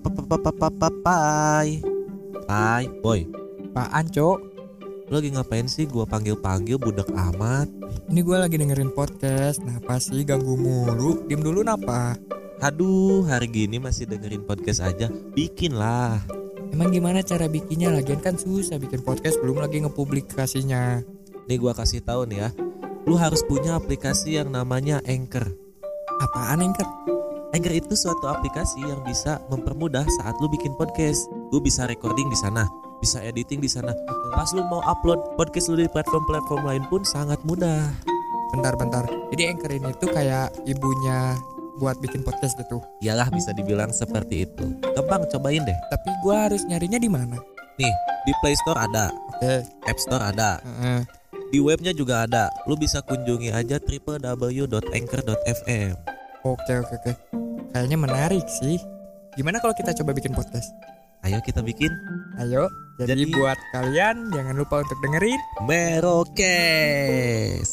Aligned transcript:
Pai 0.00 1.68
Pai 2.48 2.84
Boy 3.04 3.20
Apaan 3.70 4.06
cok? 4.08 4.38
Lu 5.10 5.14
lagi 5.18 5.30
ngapain 5.34 5.66
sih 5.68 5.84
gua 5.84 6.08
panggil-panggil 6.08 6.80
budak 6.80 7.10
amat 7.12 7.68
Ini 8.08 8.20
gue 8.24 8.36
lagi 8.38 8.56
dengerin 8.56 8.94
podcast 8.96 9.60
Napa 9.60 10.00
sih 10.00 10.24
ganggu 10.24 10.56
mulu? 10.56 11.26
Diem 11.28 11.42
dulu 11.44 11.60
napa? 11.60 12.16
Aduh 12.64 13.26
hari 13.28 13.50
gini 13.50 13.76
masih 13.76 14.08
dengerin 14.08 14.46
podcast 14.48 14.80
aja 14.80 15.12
Bikin 15.36 15.76
lah 15.76 16.18
Emang 16.70 16.94
gimana 16.94 17.20
cara 17.20 17.50
bikinnya? 17.50 17.90
Lagian 17.92 18.22
kan 18.22 18.38
susah 18.40 18.78
bikin 18.80 19.02
podcast 19.04 19.36
belum 19.42 19.60
lagi 19.60 19.82
ngepublikasinya 19.84 21.04
Nih 21.44 21.58
gua 21.60 21.76
kasih 21.76 22.00
tahu 22.00 22.24
nih 22.30 22.46
ya 22.46 22.50
Lu 23.04 23.18
harus 23.20 23.44
punya 23.44 23.76
aplikasi 23.76 24.40
yang 24.40 24.48
namanya 24.48 25.02
Anchor 25.04 25.50
Apaan 26.20 26.64
Anchor? 26.64 27.09
Anchor 27.50 27.74
itu 27.74 27.98
suatu 27.98 28.30
aplikasi 28.30 28.78
yang 28.86 29.02
bisa 29.02 29.42
mempermudah 29.50 30.06
saat 30.22 30.38
lu 30.38 30.46
bikin 30.46 30.70
podcast. 30.78 31.26
Lu 31.50 31.58
bisa 31.58 31.90
recording 31.90 32.30
di 32.30 32.38
sana, 32.38 32.70
bisa 33.02 33.18
editing 33.26 33.58
di 33.58 33.66
sana. 33.66 33.90
Pas 34.30 34.54
lu 34.54 34.62
mau 34.70 34.78
upload 34.86 35.34
podcast 35.34 35.66
lu 35.66 35.82
di 35.82 35.90
platform-platform 35.90 36.62
lain 36.62 36.86
pun 36.86 37.02
sangat 37.02 37.42
mudah. 37.42 37.90
Bentar-bentar 38.54 39.10
Jadi 39.30 39.46
Anchor 39.46 39.70
ini 39.70 39.94
tuh 39.98 40.10
kayak 40.10 40.50
ibunya 40.66 41.38
buat 41.78 42.02
bikin 42.02 42.26
podcast 42.26 42.58
gitu 42.58 42.82
Iyalah 42.98 43.30
bisa 43.30 43.54
dibilang 43.54 43.94
seperti 43.94 44.42
itu. 44.46 44.64
Gampang 44.94 45.26
cobain 45.30 45.62
deh. 45.62 45.78
Tapi 45.90 46.10
gue 46.22 46.34
harus 46.34 46.62
nyarinya 46.66 46.98
di 46.98 47.08
mana? 47.10 47.36
Nih, 47.78 47.94
di 48.26 48.32
Play 48.42 48.54
Store 48.62 48.78
ada, 48.78 49.10
Oke 49.34 49.62
App 49.86 49.98
Store 49.98 50.22
ada, 50.22 50.60
Heeh. 50.62 51.02
di 51.54 51.58
webnya 51.62 51.92
juga 51.94 52.22
ada. 52.26 52.50
Lu 52.66 52.76
bisa 52.78 53.02
kunjungi 53.02 53.50
aja 53.54 53.78
www.anchor.fm. 53.82 55.94
Oke 56.40 56.72
oke 56.80 56.96
oke 57.04 57.39
Kayaknya 57.70 57.98
menarik 58.02 58.46
sih 58.50 58.82
Gimana 59.38 59.62
kalau 59.62 59.70
kita 59.78 59.94
coba 60.02 60.10
bikin 60.10 60.34
podcast? 60.34 60.74
Ayo 61.22 61.38
kita 61.46 61.62
bikin 61.62 61.94
Ayo 62.42 62.66
Jadi, 62.98 63.30
Jadi- 63.30 63.30
buat 63.30 63.54
kalian 63.70 64.34
jangan 64.34 64.58
lupa 64.58 64.82
untuk 64.82 64.98
dengerin 64.98 65.38
Merokes. 65.70 67.70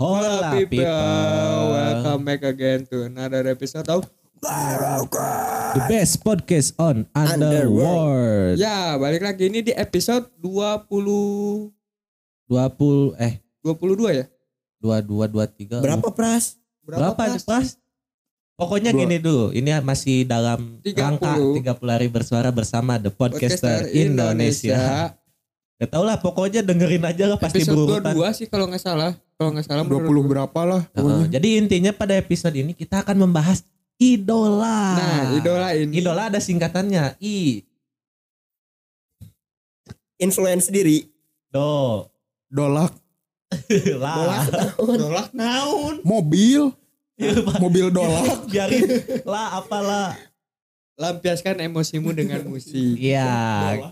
Hola 0.00 0.56
people, 0.56 1.60
welcome 1.76 2.22
back 2.24 2.40
again 2.46 2.88
to 2.88 3.04
another 3.04 3.44
episode 3.44 3.84
of 3.92 4.08
The 5.76 5.82
best 5.84 6.24
podcast 6.24 6.72
on 6.80 7.04
Underworld. 7.12 8.56
Ya, 8.56 8.96
balik 8.96 9.20
lagi 9.20 9.52
ini 9.52 9.60
di 9.60 9.76
episode 9.76 10.32
20 10.40 11.68
20 12.48 13.20
eh 13.20 13.44
22 13.60 14.16
ya? 14.16 14.24
22 14.80 15.28
23. 15.28 15.84
Berapa 15.84 16.08
pras? 16.10 16.56
Berapa, 16.80 17.14
Pras? 17.14 17.44
Pras? 17.44 17.68
Pokoknya 18.58 18.92
Dua. 18.92 19.00
gini 19.04 19.16
dulu, 19.16 19.56
ini 19.56 19.72
masih 19.80 20.28
dalam 20.28 20.82
30. 20.84 21.00
rangka 21.00 21.32
30 21.32 21.96
hari 21.96 22.08
bersuara 22.12 22.52
bersama 22.52 23.00
The 23.00 23.08
Podcaster, 23.08 23.88
Indonesia. 23.88 25.16
Ya 25.80 25.86
tau 25.88 26.04
lah, 26.04 26.20
pokoknya 26.20 26.60
dengerin 26.60 27.00
aja 27.08 27.24
lah 27.24 27.40
pasti 27.40 27.64
Episode 27.64 28.04
berurutan. 28.04 28.12
22 28.12 28.36
sih 28.36 28.46
kalau 28.52 28.68
nggak 28.68 28.84
salah. 28.84 29.16
Kalau 29.40 29.56
nggak 29.56 29.64
salah 29.64 29.84
20 29.88 30.04
berapa 30.28 30.60
lah 30.68 30.82
Heeh, 30.92 31.32
jadi 31.32 31.48
intinya 31.56 31.96
pada 31.96 32.12
episode 32.12 32.52
ini 32.52 32.76
kita 32.76 33.00
akan 33.00 33.24
membahas 33.24 33.64
idola. 33.96 35.00
Nah, 35.00 35.40
idola 35.40 35.72
ini. 35.72 35.96
Idola 35.96 36.28
ada 36.28 36.36
singkatannya 36.36 37.16
I 37.24 37.64
Influence 40.20 40.68
diri 40.68 41.08
do 41.48 42.04
Dolak 42.52 42.92
lah. 44.02 44.46
Dolak 44.78 45.30
naon? 45.34 46.00
Mobil. 46.06 46.70
Mobil 47.62 47.92
dolak 47.92 48.44
Biarin 48.50 48.86
lah 49.28 49.60
apalah. 49.60 50.16
Lampiaskan 51.00 51.64
emosimu 51.64 52.12
dengan 52.12 52.44
musik. 52.44 52.96
Iya. 53.00 53.88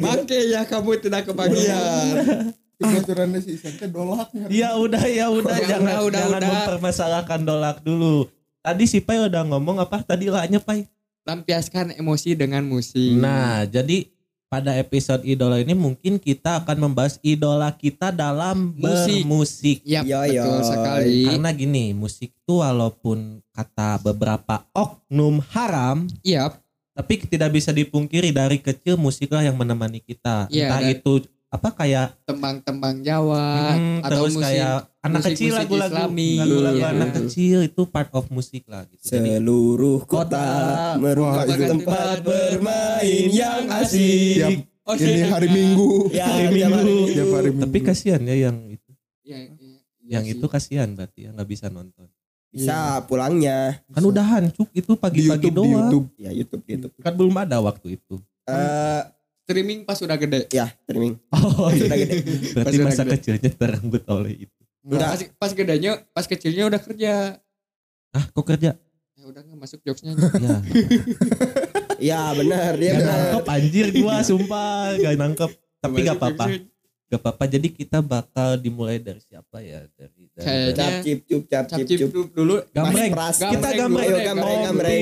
Bangke 0.00 0.36
ya 0.52 0.68
kamu 0.68 1.00
tidak 1.00 1.24
kebagian. 1.24 2.52
Bocorannya 2.74 3.38
si 3.40 3.56
Isan 3.56 3.78
dolaknya 3.88 4.50
Ya 4.50 4.76
udah 4.76 5.00
ya 5.08 5.30
udah 5.30 5.56
Ya 5.56 5.78
jangan 5.78 5.94
udah, 5.94 6.04
udah, 6.04 6.20
jangan 6.20 6.40
udah. 6.42 6.50
mempermasalahkan 6.52 7.40
dolak 7.48 7.78
dulu. 7.80 8.28
Tadi 8.60 8.84
si 8.84 9.00
Pai 9.00 9.24
udah 9.24 9.44
ngomong 9.48 9.80
apa 9.80 10.04
tadi 10.04 10.28
lahnya 10.28 10.60
Pai? 10.60 10.84
Lampiaskan 11.24 11.96
emosi 11.96 12.36
dengan 12.36 12.60
musik. 12.68 13.16
Nah, 13.16 13.64
jadi 13.64 14.12
pada 14.48 14.76
episode 14.78 15.26
idola 15.26 15.58
ini 15.58 15.74
mungkin 15.74 16.16
kita 16.16 16.62
akan 16.62 16.76
membahas 16.88 17.18
idola 17.20 17.72
kita 17.74 18.14
dalam 18.14 18.70
Musik. 18.76 19.22
bermusik. 19.26 19.78
Yap, 19.82 20.04
Yo, 20.06 20.20
yo. 20.30 20.42
betul 20.46 20.60
sekali. 20.62 21.18
Karena 21.26 21.50
gini, 21.50 21.84
musik 21.90 22.30
itu 22.30 22.62
walaupun 22.62 23.42
kata 23.50 23.98
beberapa 24.00 24.62
oknum 24.70 25.42
haram, 25.50 26.06
Yap, 26.22 26.62
tapi 26.94 27.26
tidak 27.26 27.50
bisa 27.50 27.74
dipungkiri 27.74 28.30
dari 28.30 28.62
kecil 28.62 28.94
musiklah 28.94 29.42
yang 29.42 29.58
menemani 29.58 29.98
kita. 29.98 30.46
Iya, 30.46 30.70
Entah 30.70 30.82
itu 30.86 31.12
apa 31.50 31.68
kayak 31.70 32.06
tembang-tembang 32.26 33.02
Jawa 33.02 33.74
Hmm, 33.74 34.02
atau 34.02 34.26
terus 34.26 34.34
musik 34.34 34.42
kayak 34.46 34.78
anak 35.04 35.20
musik-musik 35.20 35.36
kecil 35.36 35.52
lagu-lagu 35.54 35.94
Islami. 35.94 36.30
lagu-lagu 36.34 36.78
Iya. 36.78 36.88
anak 36.90 37.10
kecil 37.14 37.58
itu 37.62 37.82
part 37.86 38.10
of 38.10 38.24
musik 38.28 38.64
lah 38.64 38.82
gitu. 38.86 39.02
Jadi 39.04 39.30
Seluruh 39.36 40.00
Kota 40.02 40.24
kota 40.32 40.46
merupakan 40.96 41.44
tempat 41.46 41.68
tempat 41.70 42.16
bermain 42.20 43.24
yang 43.30 43.62
asik 43.70 44.34
Tiap 44.34 44.52
Oh, 44.84 44.92
Ini 44.92 45.12
iya. 45.14 45.26
hari 45.30 45.48
Minggu 45.48 45.88
Ya, 46.10 46.24
hari 46.26 46.48
Minggu. 46.50 46.96
Tiap 47.08 47.28
hari 47.32 47.48
Minggu 47.50 47.64
tapi 47.64 47.78
kasihan 47.80 48.20
ya 48.20 48.36
yang 48.38 48.56
itu. 48.66 48.90
Iya, 49.22 49.36
iya, 49.40 49.76
iya 49.98 50.10
yang 50.10 50.24
sih. 50.24 50.32
itu 50.34 50.44
kasihan 50.46 50.88
berarti 50.90 51.20
ya 51.22 51.30
nggak 51.30 51.48
bisa 51.48 51.66
nonton. 51.68 52.04
Bisa 52.48 52.76
pulangnya 53.02 53.80
Kan 53.88 54.04
udahan 54.04 54.46
cuk 54.48 54.68
itu 54.72 54.88
Di 54.88 55.00
pagi-pagi 55.00 55.26
Youtube 55.42 55.48
Di 55.48 55.56
doang. 55.58 55.72
Youtube 55.74 56.06
Ya 56.16 56.30
Youtube 56.30 56.62
di 56.62 56.70
Youtube 56.76 56.92
Kan 56.98 57.12
belum 57.14 57.34
ada 57.34 57.56
waktu 57.58 57.96
itu. 57.96 58.14
Eh, 58.44 59.02
streaming 59.42 59.80
pas 59.82 59.96
udah 59.98 60.14
gede. 60.14 60.46
Ya 60.50 60.68
streaming 60.78 61.16
Oh, 61.30 61.66
Sudah 61.68 61.96
gede 61.96 62.14
berarti 62.52 62.62
Pas 62.62 62.72
udah 62.74 62.86
masa 62.86 63.02
gede. 63.02 63.12
kecilnya 63.16 63.50
teranggut 63.50 64.04
oleh 64.06 64.34
itu. 64.38 64.62
Enggak 64.84 65.00
Pas, 65.00 65.20
pas 65.40 65.50
gedenya, 65.56 65.92
pas 66.12 66.26
kecilnya 66.28 66.68
udah 66.68 66.80
kerja. 66.80 67.40
Ah, 68.12 68.24
kok 68.28 68.44
kerja? 68.44 68.76
Ya 69.16 69.24
udah 69.24 69.40
nggak 69.40 69.58
masuk 69.58 69.80
jokesnya. 69.80 70.12
Ya, 70.36 70.60
Ya 72.12 72.20
benar 72.36 72.76
Dia 72.76 72.92
gak 72.92 73.00
benar 73.00 73.16
nangkep 73.16 73.44
anjir 73.48 73.86
gua 73.96 74.20
sumpah 74.20 74.92
gak 75.00 75.14
nangkep. 75.16 75.50
Tapi 75.80 75.98
gak 76.04 76.16
apa-apa. 76.20 76.44
Gak 77.06 77.20
apa-apa. 77.20 77.44
Jadi 77.46 77.68
kita 77.70 77.98
bakal 77.98 78.56
dimulai 78.56 78.98
dari 78.98 79.20
siapa 79.20 79.60
ya? 79.60 79.84
Dari, 79.92 80.28
dari, 80.30 80.72
Cap 80.72 80.92
cip 81.00 81.18
cup 81.22 81.42
Cap 81.46 81.64
cip 81.68 81.86
cip 81.86 82.10
cup 82.10 82.28
dulu. 82.30 82.54
Gambreng. 82.70 83.12
Pras. 83.12 83.36
Kita 83.38 83.68
Gambreng 83.70 84.10
deh, 84.10 84.24
gambreng, 84.24 84.58
gambreng. 84.64 84.98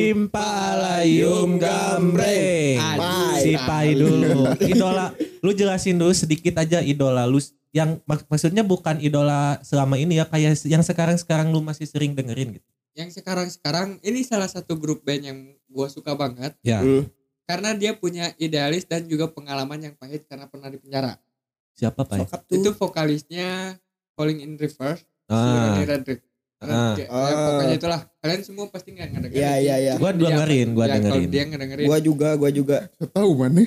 Aduh, 2.77 3.35
Si. 3.39 3.53
Pai 3.57 3.89
dulu. 3.95 4.31
Idola. 4.73 5.07
Lu 5.41 5.51
jelasin 5.51 5.97
dulu 5.97 6.13
sedikit 6.13 6.55
aja 6.57 6.79
idola 6.79 7.27
lu 7.27 7.43
yang 7.73 7.99
mak- 8.05 8.29
maksudnya 8.29 8.61
bukan 8.63 9.01
idola 9.01 9.59
selama 9.65 9.97
ini 9.97 10.21
ya 10.21 10.29
kayak 10.29 10.61
yang 10.63 10.84
sekarang-sekarang 10.84 11.51
lu 11.51 11.59
masih 11.59 11.89
sering 11.89 12.13
dengerin 12.13 12.61
gitu. 12.61 12.69
Yang 12.93 13.19
sekarang-sekarang 13.19 13.97
ini 14.05 14.21
salah 14.23 14.47
satu 14.47 14.77
grup 14.77 15.01
band 15.03 15.25
yang 15.25 15.39
gua 15.67 15.89
suka 15.89 16.13
banget 16.13 16.53
Ya. 16.61 16.84
Hmm. 16.84 17.09
karena 17.43 17.75
dia 17.75 17.93
punya 17.93 18.31
idealis 18.37 18.87
dan 18.87 19.03
juga 19.05 19.27
pengalaman 19.27 19.77
yang 19.81 19.95
pahit 19.97 20.25
karena 20.25 20.47
pernah 20.47 20.69
di 20.69 20.79
penjara. 20.79 21.19
Siapa 21.72 22.03
Pai? 22.03 22.21
Sokap 22.21 22.41
tuh 22.44 22.55
Itu 22.55 22.71
vokalisnya 22.72 23.77
Falling 24.12 24.41
in 24.41 24.53
Reverse, 24.55 25.03
si 25.03 25.31
Ah. 25.31 25.72
Ronnie 25.72 25.88
Radrick. 25.88 26.21
Ah. 26.60 26.94
Ya, 26.94 27.06
Ah. 27.09 27.33
pokoknya 27.50 27.75
itulah. 27.75 28.00
Kalian 28.19 28.43
semua 28.43 28.66
pasti 28.69 28.93
nggak 28.93 29.09
ngedengerin. 29.10 29.34
Iya 29.37 29.53
iya 29.59 29.77
iya 29.81 29.93
Gua 29.97 30.10
dengerin, 30.10 30.69
gua 30.72 30.84
Ya, 30.84 30.94
kalau 30.94 31.03
dengerin. 31.19 31.28
dia 31.28 31.43
ngedengerin. 31.44 31.87
Gua 31.88 31.99
juga 31.99 32.28
Gua 32.37 32.50
juga 32.50 32.77
tahu 33.10 33.31
mana 33.34 33.60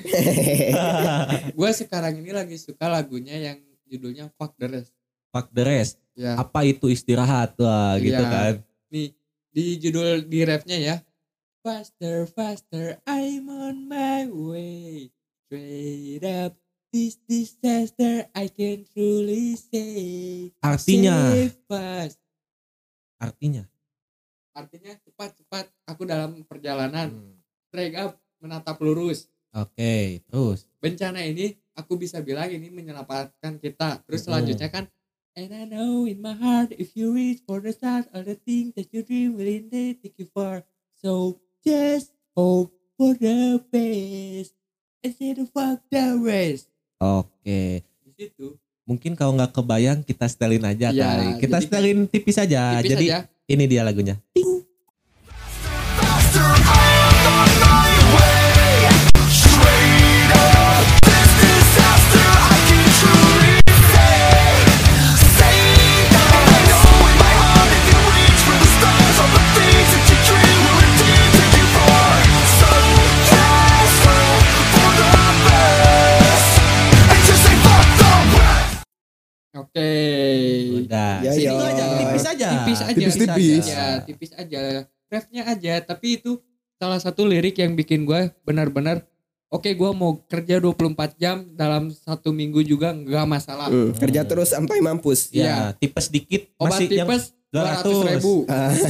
Gue 1.52 1.70
sekarang 1.72 2.14
ini 2.16 2.30
lagi 2.30 2.56
suka 2.56 2.86
lagunya 2.86 3.36
yang 3.36 3.58
judulnya 3.84 4.32
Fuck 4.32 4.56
the 4.56 4.66
Rest. 4.70 4.92
Fuck 5.28 5.52
the 5.52 5.62
rest. 5.62 6.00
Ya, 6.16 6.32
Apa 6.34 6.64
itu 6.64 6.88
istirahat 6.88 7.52
lah 7.58 8.00
gitu 8.00 8.16
Iya. 8.16 8.32
kan. 8.32 8.54
nih 8.88 9.12
di 9.50 9.76
judul 9.76 10.24
di 10.24 10.40
rapnya 10.42 10.78
ya. 10.78 10.96
Faster, 11.60 12.24
faster, 12.24 12.96
I'm 13.04 13.44
on 13.44 13.84
my 13.84 14.24
way. 14.24 15.10
Straight 15.44 16.22
up 16.24 16.54
this 16.96 17.20
disaster, 17.28 18.24
I 18.32 18.48
can 18.48 18.88
truly 18.88 19.52
say. 19.60 20.48
Artinya, 20.64 21.12
artinya. 23.20 23.64
Artinya 24.56 24.92
cepat 25.04 25.36
cepat. 25.36 25.64
Aku 25.84 26.08
dalam 26.08 26.40
perjalanan. 26.48 27.12
Hmm. 27.12 27.36
Straight 27.68 27.92
up 28.00 28.16
menatap 28.40 28.80
lurus. 28.80 29.28
Oke, 29.52 30.20
terus. 30.28 30.68
bencana 30.80 31.24
ini 31.24 31.56
aku 31.72 31.96
bisa 31.96 32.20
bilang 32.20 32.48
ini 32.48 32.68
menyelamatkan 32.72 33.56
kita. 33.56 34.00
Terus 34.04 34.24
Mm. 34.24 34.26
selanjutnya 34.28 34.68
kan 34.72 34.84
And 35.36 35.52
I 35.52 35.68
know 35.68 36.08
in 36.08 36.24
my 36.24 36.32
heart 36.32 36.72
if 36.80 36.96
you 36.96 37.12
reach 37.12 37.44
for 37.44 37.60
the 37.60 37.68
stars 37.68 38.08
all 38.16 38.24
the 38.24 38.40
things 38.40 38.72
that 38.72 38.88
you 38.88 39.04
dream 39.04 39.36
will 39.36 39.44
indeed 39.44 40.00
take 40.00 40.16
you 40.16 40.28
far. 40.32 40.64
So 40.96 41.40
just 41.60 42.16
hope 42.32 42.72
for 42.96 43.12
the 43.12 43.60
best. 43.68 44.56
And 45.04 45.12
say 45.12 45.36
the 45.36 45.44
fuck 45.44 45.84
the 45.92 46.16
rest. 46.16 46.72
Oke. 47.00 47.82
Di 47.82 48.12
situ 48.16 48.56
Mungkin 48.86 49.18
kalau 49.18 49.34
nggak 49.34 49.50
kebayang 49.50 49.98
kita 50.06 50.30
setelin 50.30 50.62
aja 50.62 50.94
kali. 50.94 51.42
Kita 51.42 51.58
jadi- 51.58 51.64
setelin 51.66 51.98
tipis 52.06 52.38
aja. 52.38 52.78
tipis 52.78 52.90
jadi 52.94 53.06
aja. 53.10 53.18
Ini 53.50 53.64
dia 53.66 53.82
lagunya. 53.82 54.14
Ting. 54.30 54.55
Oke. 79.76 79.92
Udah. 80.80 81.20
Ya, 81.20 81.32
ya. 81.36 81.52
aja, 81.52 81.84
tipis 82.00 82.24
aja. 82.24 82.48
Tipis 82.48 82.80
aja. 82.80 82.94
Tipis-tipis. 82.96 83.64
Ya, 83.68 83.86
tipis 84.00 84.32
aja. 84.32 84.60
Refnya 85.12 85.42
aja, 85.44 85.74
tapi 85.84 86.16
itu 86.16 86.40
salah 86.80 86.96
satu 86.96 87.28
lirik 87.28 87.60
yang 87.60 87.76
bikin 87.76 88.08
gue 88.08 88.32
benar-benar 88.48 89.04
Oke, 89.46 89.78
gue 89.78 89.90
mau 89.94 90.18
kerja 90.26 90.58
24 90.58 91.22
jam 91.22 91.46
dalam 91.54 91.94
satu 91.94 92.34
minggu 92.34 92.66
juga 92.66 92.90
nggak 92.90 93.26
masalah. 93.30 93.70
Hmm, 93.70 93.94
kerja 93.94 94.26
terus 94.26 94.50
sampai 94.50 94.82
mampus. 94.82 95.30
Ya, 95.30 95.70
tipes 95.78 96.10
dikit 96.10 96.50
Obat 96.58 96.82
masih 96.82 96.86
yang 96.90 97.06
tipes 97.06 97.30
200 97.54 98.10
ribu. 98.10 98.34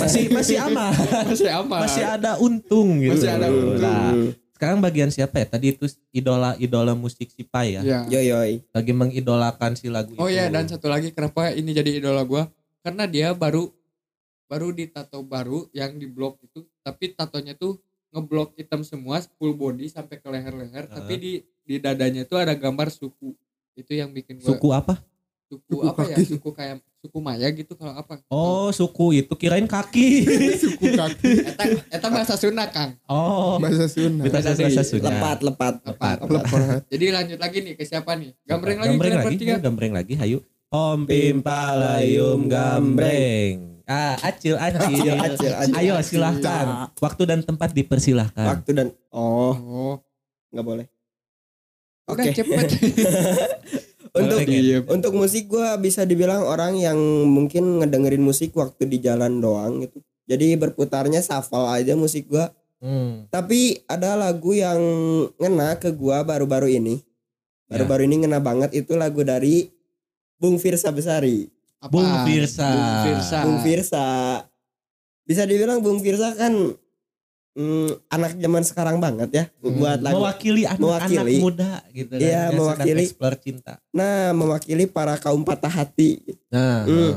Masih 0.00 0.24
masih 0.32 0.56
aman. 0.56 0.96
Masih 1.28 1.50
aman. 1.52 1.80
masih 1.84 2.04
ada 2.08 2.40
untung 2.40 3.04
gitu. 3.04 3.20
Masih 3.20 3.30
ada 3.36 3.46
untung. 3.52 3.84
Nah. 3.84 4.45
Sekarang 4.56 4.80
bagian 4.80 5.12
siapa 5.12 5.36
ya? 5.36 5.46
Tadi 5.46 5.76
itu 5.76 5.84
idola-idola 6.10 6.96
musik 6.96 7.28
si 7.28 7.44
Pai 7.44 7.76
ya. 7.76 7.84
Ya. 7.84 8.00
Yoyoy. 8.08 8.64
Lagi 8.72 8.92
mengidolakan 8.96 9.76
si 9.76 9.92
lagu 9.92 10.16
Oh 10.16 10.26
itu. 10.26 10.40
ya, 10.40 10.48
dan 10.48 10.64
satu 10.64 10.88
lagi 10.88 11.12
kenapa 11.12 11.52
ini 11.52 11.76
jadi 11.76 12.00
idola 12.00 12.24
gue? 12.24 12.40
Karena 12.80 13.04
dia 13.04 13.36
baru 13.36 13.68
baru 14.46 14.72
ditato 14.72 15.20
baru 15.20 15.68
yang 15.70 15.98
di 15.98 16.06
blok 16.06 16.40
itu, 16.40 16.64
tapi 16.80 17.12
tatonya 17.12 17.52
tuh 17.52 17.76
ngeblok 18.14 18.56
hitam 18.56 18.80
semua 18.80 19.20
full 19.36 19.52
body 19.52 19.90
sampai 19.90 20.16
ke 20.16 20.28
leher-leher, 20.30 20.86
tapi 20.88 21.14
di 21.18 21.32
di 21.66 21.76
dadanya 21.76 22.22
tuh 22.24 22.38
ada 22.40 22.54
gambar 22.54 22.88
suku. 22.88 23.34
Itu 23.76 23.92
yang 23.92 24.08
bikin 24.08 24.40
gue 24.40 24.46
Suku 24.48 24.72
apa? 24.72 25.02
suku, 25.46 25.62
Suku 25.68 25.84
apa 25.84 26.00
ya? 26.08 26.16
kaki. 26.16 26.24
Suku 26.32 26.48
kayak 26.50 26.76
suku 27.06 27.18
Maya 27.22 27.46
gitu 27.54 27.78
kalau 27.78 27.94
apa? 27.94 28.18
Oh, 28.26 28.74
suku 28.74 29.22
itu 29.22 29.32
kirain 29.38 29.64
kaki. 29.64 30.26
Suku 30.66 30.90
kaki. 30.92 31.30
Eta, 31.46 31.64
eta 31.86 32.06
bahasa 32.10 32.34
Sunda, 32.34 32.66
Kang. 32.66 32.98
oh, 33.06 33.62
Bahasa 33.62 33.86
Sunda. 33.86 34.26
Bahasa 34.26 34.58
bahasa 34.58 34.82
Sunda. 34.82 34.82
Sunda. 34.82 35.08
Lepat, 35.14 35.38
lepat. 35.46 35.74
Lepat. 35.86 36.16
Lepat. 36.26 36.80
Jadi 36.90 37.06
lanjut 37.14 37.38
lagi 37.38 37.58
nih 37.62 37.74
ke 37.78 37.86
siapa 37.86 38.18
nih? 38.18 38.34
Gambreng 38.42 38.78
lagi 38.82 38.90
gambreng 38.90 39.14
lagi, 39.14 39.26
bertiga. 39.30 39.54
Ayo, 39.54 39.62
gambreng 39.62 39.92
lagi, 39.94 40.14
hayu. 40.18 40.38
Om 40.66 41.00
Pimpalayum 41.06 42.40
gambreng. 42.50 43.54
Ah, 43.86 44.18
acil, 44.18 44.58
acil. 44.58 44.82
Acil, 44.82 45.14
acil, 45.14 45.52
acil. 45.54 45.74
Ayo 45.78 45.94
silahkan. 46.02 46.90
Waktu 46.98 47.22
dan 47.22 47.40
tempat 47.46 47.70
dipersilahkan. 47.70 48.42
Waktu 48.42 48.70
dan 48.74 48.88
oh, 49.14 49.54
Oh, 49.54 49.94
nggak 50.50 50.66
boleh. 50.66 50.86
Oke. 52.10 52.34
cepet. 52.34 52.66
Untuk 54.16 54.38
Boleh, 54.48 54.80
untuk 54.88 55.12
musik 55.12 55.44
gua 55.52 55.76
bisa 55.76 56.08
dibilang 56.08 56.42
orang 56.48 56.80
yang 56.80 56.96
mungkin 57.28 57.84
ngedengerin 57.84 58.24
musik 58.24 58.56
waktu 58.56 58.88
di 58.88 58.98
jalan 59.04 59.44
doang 59.44 59.84
gitu. 59.84 60.00
Jadi 60.26 60.56
berputarnya 60.56 61.20
shuffle 61.20 61.68
aja 61.68 61.92
musik 61.94 62.32
gua. 62.32 62.48
Hmm. 62.80 63.28
Tapi 63.28 63.84
ada 63.84 64.16
lagu 64.16 64.56
yang 64.56 64.80
ngena 65.36 65.76
ke 65.76 65.92
gua 65.92 66.24
baru-baru 66.24 66.80
ini. 66.80 67.04
Baru-baru 67.66 68.06
ini 68.06 68.24
ngena 68.24 68.40
banget 68.40 68.72
itu 68.72 68.94
lagu 68.96 69.20
dari 69.26 69.68
Bung 70.38 70.56
Firsa 70.56 70.94
Besari. 70.94 71.50
Apa? 71.82 71.92
Bung 71.92 72.12
Firsa. 72.24 72.68
Bung 72.72 72.96
Firsa. 73.04 73.38
Bung 73.42 73.58
Firsa. 73.60 74.06
Bisa 75.26 75.42
dibilang 75.44 75.82
Bung 75.82 75.98
Firsa 75.98 76.32
kan 76.38 76.54
mm, 77.56 77.88
anak 78.06 78.36
zaman 78.36 78.62
sekarang 78.62 78.96
banget 78.96 79.30
ya 79.32 79.44
Hmm. 79.58 79.74
buat 79.74 79.98
lagu. 79.98 80.20
mewakili 80.20 80.62
anak-anak 80.62 81.08
Mewakili. 81.08 81.34
muda 81.38 81.72
gitu 81.90 82.12
kan, 82.12 82.20
yang 82.20 82.36
sedang 82.46 82.58
mewakili. 82.60 83.02
explore 83.02 83.36
cinta. 83.38 83.72
Nah, 83.90 84.30
mewakili 84.30 84.84
para 84.84 85.16
kaum 85.16 85.40
patah 85.40 85.72
hati. 85.74 86.20
Nah, 86.46 86.84
Hmm. 86.84 87.12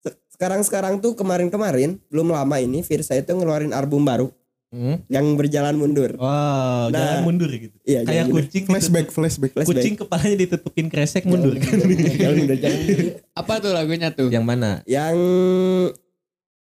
Se- 0.00 0.14
Sekarang-sekarang 0.30 0.98
tuh 0.98 1.12
kemarin-kemarin 1.12 1.98
belum 2.06 2.28
lama 2.28 2.56
ini 2.56 2.80
Firsa 2.80 3.12
itu 3.12 3.26
ngeluarin 3.28 3.72
album 3.72 4.02
baru 4.02 4.28
hmm. 4.68 5.08
yang 5.08 5.26
berjalan 5.34 5.74
mundur. 5.74 6.14
Wow, 6.14 6.88
Nah. 6.88 6.92
jalan 6.92 7.22
mundur 7.24 7.50
gitu. 7.50 7.74
Iya, 7.82 8.02
Kayak 8.02 8.14
jalan 8.22 8.32
kucing 8.36 8.64
Flashback, 8.66 9.06
flashback. 9.08 9.52
Flashback. 9.52 9.76
Kucing 9.76 9.94
kepalanya 9.96 10.36
ditutupin 10.38 10.86
kresek 10.86 11.24
mundur 11.24 11.56
kan. 11.56 11.74
Jalan 11.74 12.36
mundur, 12.38 12.56
jalan 12.56 12.78
mundur. 12.78 13.10
Apa 13.32 13.52
tuh 13.58 13.72
lagunya 13.72 14.08
tuh? 14.10 14.28
yang 14.28 14.42
mana? 14.42 14.84
Yang 14.84 15.16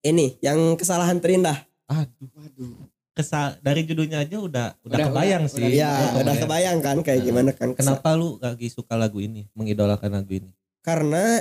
ini, 0.02 0.38
yang 0.38 0.76
kesalahan 0.76 1.18
terindah. 1.18 1.66
Aduh, 1.86 2.28
Waduh. 2.32 2.74
kesal 3.12 3.56
dari 3.60 3.82
judulnya 3.82 4.20
aja 4.20 4.36
udah 4.36 4.68
udah, 4.82 4.96
Udah, 4.96 5.06
kebayang 5.06 5.44
udah, 5.46 5.52
sih. 5.54 5.62
udah. 5.62 5.70
Iya, 5.72 5.92
udah 6.20 6.34
ya. 6.34 6.40
kebayang 6.42 6.78
kan 6.80 6.96
kayak 7.00 7.20
gimana 7.22 7.50
kan. 7.50 7.68
Kesa- 7.72 7.96
Kenapa 7.96 8.08
lu 8.12 8.36
lagi 8.38 8.66
suka 8.66 8.94
lagu 8.94 9.18
ini, 9.18 9.46
mengidolakan 9.52 10.10
lagu 10.12 10.32
ini? 10.34 10.50
Karena 10.82 11.40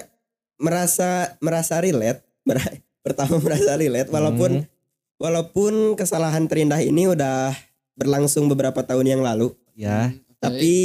merasa 0.56 1.36
merasa 1.40 1.78
relate, 1.78 2.22
mer- 2.44 2.62
pertama 3.06 3.38
merasa 3.38 3.76
relate 3.76 4.08
walaupun 4.08 4.52
Hmm, 4.62 4.70
walaupun 5.18 5.74
kesalahan 5.94 6.46
terindah 6.46 6.80
ini 6.80 7.06
udah 7.08 7.54
berlangsung 7.94 8.46
beberapa 8.48 8.82
tahun 8.82 9.06
yang 9.08 9.22
lalu, 9.22 9.52
ya. 9.74 10.10
Hmm, 10.10 10.20
tapi 10.38 10.76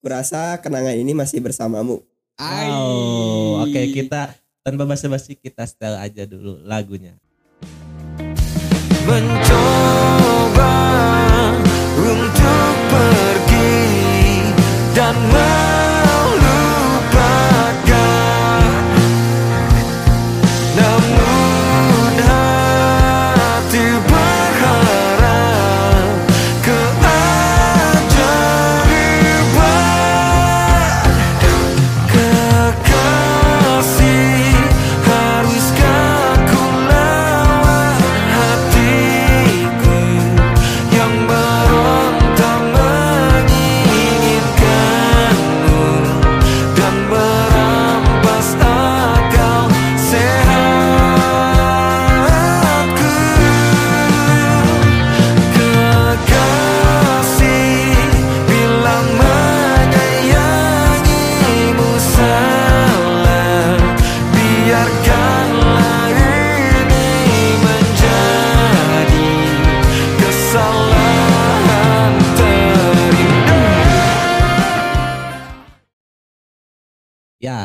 kurasa 0.00 0.58
kenangan 0.58 0.94
ini 0.94 1.12
masih 1.12 1.38
bersamamu. 1.38 2.02
Ai. 2.34 2.66
Oh, 2.66 3.62
oke 3.62 3.78
kita 3.92 4.34
tanpa 4.60 4.82
basa-basi 4.82 5.34
kita 5.34 5.62
setel 5.62 5.94
aja 5.94 6.24
dulu 6.24 6.58
lagunya. 6.62 7.14
muncul 9.12 9.81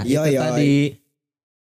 Yo, 0.07 0.21
itu 0.23 0.33
yo. 0.33 0.41
tadi 0.41 0.73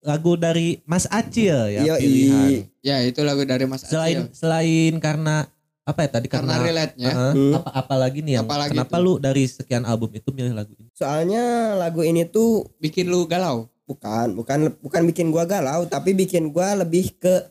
lagu 0.00 0.32
dari 0.34 0.78
Mas 0.84 1.04
Acil 1.06 1.58
ya 1.68 1.82
Yo, 1.82 1.94
pilihan. 1.96 2.70
Ya, 2.80 3.02
itu 3.02 3.20
lagu 3.20 3.42
dari 3.42 3.64
Mas 3.64 3.82
Selain 3.82 4.24
Acil. 4.24 4.32
selain 4.32 4.94
karena 4.96 5.50
apa 5.82 6.02
ya 6.02 6.10
tadi 6.12 6.26
karena 6.26 6.54
karena, 6.54 6.66
relate-nya. 6.66 7.08
Heeh, 7.08 7.32
Hmm. 7.32 7.52
apa 7.54 7.70
apa 7.72 7.94
lagi 7.96 8.18
nih 8.18 8.32
yang 8.36 8.46
Apalagi 8.46 8.70
kenapa 8.72 8.96
tuh? 8.96 9.02
lu 9.02 9.12
dari 9.18 9.44
sekian 9.44 9.82
album 9.82 10.10
itu 10.12 10.30
milih 10.30 10.50
lagu 10.52 10.74
ini? 10.74 10.90
Soalnya 10.92 11.44
lagu 11.74 12.02
ini 12.02 12.22
tuh 12.24 12.70
bikin 12.78 13.06
lu 13.06 13.26
galau. 13.26 13.66
bukan 13.84 14.34
bukan 14.34 14.74
bukan 14.82 15.02
bikin 15.06 15.30
gua 15.30 15.46
galau, 15.46 15.86
tapi 15.86 16.10
bikin 16.10 16.50
gua 16.50 16.74
lebih 16.74 17.14
ke 17.14 17.46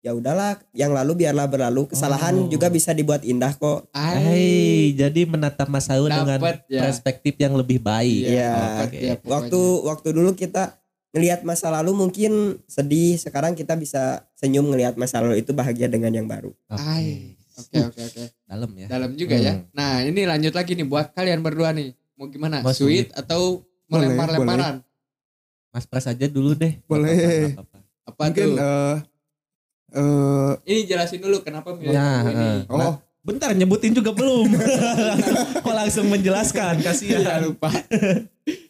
ya 0.00 0.10
udahlah 0.10 0.56
yang 0.72 0.90
lalu 0.90 1.12
biarlah 1.18 1.44
berlalu 1.44 1.84
kesalahan 1.86 2.32
Oh. 2.34 2.48
juga 2.48 2.66
bisa 2.66 2.90
dibuat 2.90 3.20
indah 3.20 3.52
kok 3.52 3.84
Hai, 3.92 4.92
jadi 4.92 5.20
menatap 5.24 5.68
masa 5.68 5.94
lalu 5.94 6.08
dengan 6.10 6.40
ya. 6.66 6.82
perspektif 6.82 7.36
yang 7.36 7.52
lebih 7.52 7.78
baik. 7.78 8.22
Iya. 8.26 8.50
dapet 8.50 8.86
Oke. 8.86 8.98
ya, 8.98 9.14
pokoknya. 9.14 9.30
waktu 9.30 9.60
waktu 9.84 10.08
dulu 10.10 10.30
kita 10.32 10.62
ngelihat 11.10 11.40
masa 11.42 11.68
lalu 11.68 11.92
mungkin 11.92 12.32
sedih 12.64 13.16
sekarang 13.16 13.52
kita 13.52 13.74
bisa 13.74 14.24
senyum 14.32 14.66
ngelihat 14.66 14.94
masa 14.94 15.18
lalu 15.18 15.38
itu 15.38 15.50
bahagia 15.50 15.84
dengan 15.86 16.10
yang 16.10 16.24
baru 16.24 16.54
Oke. 16.66 16.80
Ai. 16.80 17.36
Oke, 17.52 17.76
oke, 17.78 18.00
oke. 18.02 18.24
Dalam 18.42 18.70
ya. 18.72 18.86
Dalam 18.88 19.10
juga 19.14 19.36
ya. 19.36 19.52
Hmm. 19.52 19.68
Nah, 19.70 20.00
ini 20.00 20.24
lanjut 20.24 20.56
lagi 20.56 20.72
nih 20.72 20.86
buat 20.86 21.12
kalian 21.12 21.44
berdua 21.44 21.76
nih. 21.76 21.92
Mau 22.16 22.24
gimana? 22.26 22.64
Mau 22.64 22.72
sweet, 22.72 23.12
atau 23.12 23.68
Boleh, 23.84 24.08
melempar-lemparan? 24.08 24.80
Mas 25.68 25.84
Pras 25.84 26.08
aja 26.08 26.24
dulu 26.24 26.56
deh. 26.56 26.80
Boleh. 26.82 27.12
Nggak 27.12 27.60
apa-apa, 27.60 27.76
nggak 27.76 27.84
apa-apa. 27.92 28.08
Apa 28.08 28.22
mungkin 28.24 28.46
tuh? 28.46 28.56
eh 28.56 28.96
eh 29.92 30.52
ini 30.66 30.80
jelasin 30.84 31.18
dulu 31.18 31.40
kenapa 31.40 31.72
milih 31.72 31.90
Nah, 31.90 32.20
lagu 32.20 32.30
ini. 32.30 32.48
eh. 32.60 32.60
oh 32.68 32.96
Bentar 33.20 33.52
nyebutin 33.52 33.92
juga 33.92 34.10
belum. 34.10 34.48
Kok 35.62 35.74
langsung 35.76 36.08
menjelaskan 36.08 36.80
kasihan. 36.80 37.44
lupa. 37.44 37.68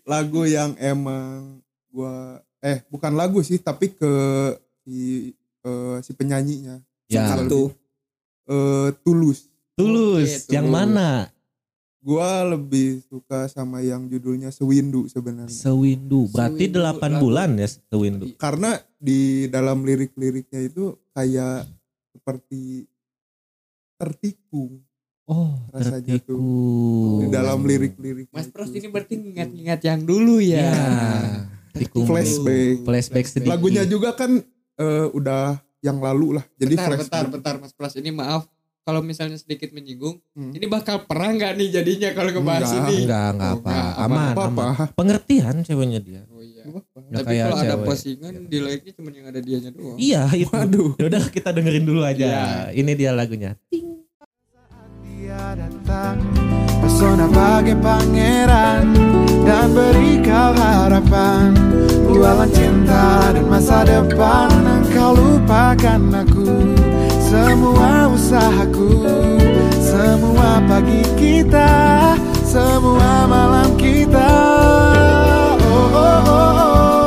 lagu 0.02 0.42
yang 0.42 0.74
emang 0.76 1.62
gua 1.86 2.42
eh 2.58 2.82
bukan 2.86 3.14
lagu 3.14 3.40
sih 3.40 3.56
tapi 3.56 3.90
ke 3.90 4.10
si 4.80 5.30
eh, 5.60 5.96
si 6.00 6.10
penyanyinya 6.12 6.82
Ya, 7.06 7.26
Satu. 7.28 7.70
eh 8.44 8.90
tulus 9.00 9.46
tulus. 9.72 10.46
Yang 10.46 10.66
Tulus. 10.66 10.74
mana? 10.76 11.08
Gua 12.00 12.28
lebih 12.46 13.04
suka 13.04 13.44
sama 13.46 13.80
yang 13.80 14.04
judulnya 14.04 14.48
sewindu 14.48 15.04
sebenarnya 15.06 15.52
Sewindu. 15.52 16.26
Berarti 16.28 16.64
Sewindu, 16.66 16.80
8 16.80 16.96
lagu. 17.06 17.20
bulan 17.20 17.50
ya 17.54 17.68
Sewindu. 17.68 18.26
karena 18.34 18.70
di 18.96 19.20
dalam 19.46 19.80
lirik-liriknya 19.80 20.60
itu 20.62 20.84
kayak 21.10 21.68
seperti 22.10 22.88
tertikung 23.96 24.80
Oh, 25.24 25.54
Rasanya 25.70 26.18
tuh. 26.18 26.34
tertikung. 26.34 27.18
di 27.20 27.26
dalam 27.30 27.62
lirik-lirik 27.62 28.26
Mas 28.30 28.50
Pros 28.50 28.74
ini 28.74 28.90
berarti 28.90 29.14
ngingat-ngingat 29.14 29.80
yang 29.80 30.02
dulu 30.02 30.42
ya. 30.42 30.58
Ya. 30.66 30.74
Tikung 31.70 32.02
Flashback. 32.02 32.82
Flashback 32.82 33.26
sedikit. 33.28 33.54
lagunya 33.54 33.86
juga 33.86 34.10
kan 34.12 34.42
eh, 34.74 35.06
udah 35.08 35.54
yang 35.80 35.96
lalu 35.96 36.34
lah 36.34 36.44
jadi 36.58 36.74
bentar, 36.74 36.88
flashback 36.90 37.06
bentar, 37.06 37.24
bentar 37.30 37.54
Mas 37.62 37.72
Pras 37.72 37.94
ini 37.94 38.10
maaf 38.10 38.50
kalau 38.80 39.00
misalnya 39.00 39.36
sedikit 39.36 39.70
menyinggung, 39.70 40.18
Hmm. 40.32 40.50
ini 40.50 40.64
bakal 40.64 41.04
perang 41.04 41.36
nggak 41.36 41.52
nih 41.54 41.68
jadinya 41.70 42.08
kalau 42.10 42.30
ngebahas 42.30 42.64
Enggak. 42.66 42.80
ini? 42.82 42.96
Enggak, 43.02 43.26
enggak 43.30 43.46
Oh, 43.46 43.56
apa. 43.56 43.70
enggak, 43.70 43.92
Aman, 43.96 44.18
apa 44.26 44.42
aman. 44.42 44.66
apa 44.70 44.84
Pengertian 44.92 45.54
ceweknya 45.60 46.00
dia. 46.00 46.22
Oh 46.26 46.40
iya. 46.40 46.62
Nggak 46.64 47.20
Tapi 47.20 47.34
kalau 47.36 47.56
ada 47.58 47.76
postingan 47.78 48.32
di 48.46 48.58
like-nya 48.58 48.92
cuma 48.92 49.08
yang 49.10 49.26
ada 49.26 49.40
dianya 49.40 49.70
doang. 49.70 49.96
Iya, 49.96 50.22
itu. 50.32 50.48
waduh 50.48 50.90
Yaudah 50.96 51.24
kita 51.28 51.50
dengerin 51.50 51.84
dulu 51.84 52.00
aja. 52.02 52.24
Iya. 52.24 52.44
Ini 52.72 52.92
dia 52.94 53.10
lagunya. 53.10 53.52
Dia 55.00 55.54
datang 55.54 56.18
Pesona 56.80 57.28
bagai 57.28 57.76
pangeran 57.76 58.88
Dan 59.40 59.66
beri 59.70 60.18
kau 60.20 60.52
harapan 60.52 61.52
Jualan 62.08 62.50
cinta 62.50 63.04
dan 63.30 63.44
masa 63.46 63.84
depan 63.84 64.48
Engkau 64.50 65.12
lupakan 65.12 66.00
aku 66.18 66.48
Semua 67.30 68.10
usahaku 68.10 69.06
Semua 69.78 70.58
pagi 70.66 70.98
kita 71.14 71.70
Semua 72.42 73.30
malam 73.30 73.78
kita 73.78 74.34
Oh, 75.62 75.94
oh, 75.94 76.18
oh, 76.26 76.26
oh. 76.26 76.99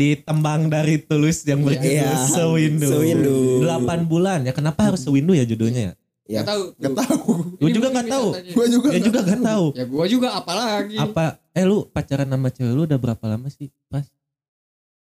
Itu, 0.00 0.16
dia. 0.16 0.16
tadi 0.16 0.26
tembang 0.26 0.60
dari 0.72 0.96
Tulus 0.96 1.44
yang 1.44 1.60
berjudul 1.60 1.92
Iya, 1.92 2.10
Sewindu. 2.24 2.88
Sewindu. 2.88 3.36
8 3.68 4.08
bulan 4.08 4.40
ya. 4.48 4.52
Kenapa 4.56 4.88
harus 4.88 5.04
Sewindu 5.04 5.36
ya 5.36 5.44
judulnya 5.44 5.92
ya? 5.92 5.94
Ya. 6.30 6.40
Nggak 6.40 6.48
tahu. 6.48 6.62
Gak 6.78 6.94
tahu 6.94 7.20
Gue 7.60 7.70
juga 7.74 7.88
bisa 7.90 8.02
tahu. 8.06 8.28
gue 8.32 8.66
juga 8.70 8.88
Ya 8.88 8.98
nggak 8.98 9.06
juga 9.06 9.20
gak 9.20 9.40
tahu. 9.42 9.66
Ya 9.76 9.84
gua 9.84 10.04
juga 10.06 10.28
apalagi. 10.32 10.96
Apa 10.96 11.24
eh 11.52 11.64
lu 11.66 11.84
pacaran 11.90 12.28
sama 12.30 12.48
cewek 12.48 12.72
lu 12.72 12.82
udah 12.86 12.98
berapa 13.02 13.24
lama 13.26 13.48
sih? 13.50 13.68
Pas 13.90 14.06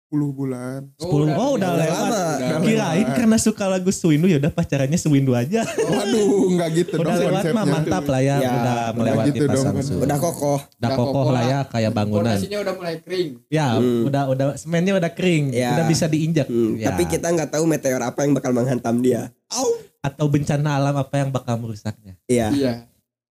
10 0.08 0.22
bulan 0.32 0.80
10. 0.96 1.02
Oh, 1.02 1.26
udah 1.26 1.34
Udah 1.52 1.72
lewat. 1.74 1.98
lama. 1.98 2.22
Udah 2.38 2.60
Kirain 2.62 2.94
lewat. 3.02 3.16
karena 3.16 3.36
suka 3.36 3.64
lagu 3.66 3.90
Sewindu 3.90 4.26
ya 4.26 4.38
udah 4.38 4.48
pacarannya 4.48 4.94
Sewindu 4.96 5.34
aja. 5.34 5.66
waduh 5.66 6.26
nggak 6.48 6.68
gitu 6.72 6.94
udah 6.96 7.10
dong 7.12 7.26
lewat 7.26 7.44
mah 7.50 7.64
mantap 7.66 8.04
lah 8.04 8.20
ya, 8.20 8.36
Ya, 8.38 8.50
udah 8.52 8.76
melewati 8.92 9.28
gitu 9.32 9.44
dong, 9.44 9.54
pasang 9.58 9.74
kan. 9.74 9.82
surut. 9.82 10.02
Udah 10.02 10.18
kokoh. 10.20 10.58
Udah 10.58 10.70
Udah 10.78 10.90
kokoh 10.92 11.10
kokoh 11.12 11.24
lah 11.26 11.34
lah. 11.36 11.44
ya 11.44 11.58
kayak 11.66 11.92
bangunan. 11.92 12.22
Fondasinya 12.32 12.58
udah 12.60 12.74
mulai 12.74 12.96
kering. 12.98 13.28
Ya, 13.48 13.66
Hmm. 13.72 14.02
udah 14.04 14.22
udah 14.28 14.46
semennya 14.54 14.92
udah 14.94 15.10
kering, 15.10 15.44
Ya. 15.50 15.70
udah 15.72 15.84
bisa 15.84 16.06
diinjak. 16.06 16.46
Hmm, 16.46 16.76
Ya. 16.76 16.86
Tapi 16.88 17.02
kita 17.06 17.26
nggak 17.28 17.50
tahu 17.50 17.64
meteor 17.64 17.98
apa 18.00 18.22
yang 18.22 18.32
bakal 18.32 18.52
menghantam 18.52 18.98
dia. 19.00 19.34
atau 19.98 20.26
bencana 20.26 20.78
alam 20.78 20.94
apa 20.94 21.18
yang 21.18 21.30
bakal 21.30 21.54
merusaknya. 21.56 22.14
Iya. 22.24 22.48
Iya. 22.52 22.72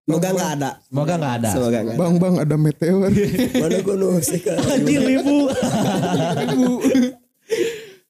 Semoga 0.06 0.30
nggak 0.32 0.52
ada. 0.62 0.70
Semoga 0.86 1.14
nggak 1.18 1.34
ada. 1.42 1.50
Semoga 1.50 1.78
nggak 1.82 1.96
ada. 1.98 2.02
bang 2.02 2.14
bang 2.22 2.36
ada 2.38 2.56
meteor 2.62 3.10
Mana 3.66 3.78
gunung 3.82 4.22
sih 4.22 4.38
kan? 4.38 4.58
Anjir 4.62 5.02
ibu. 5.02 5.38